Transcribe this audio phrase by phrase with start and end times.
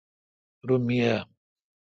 [0.67, 1.15] رو می پے۔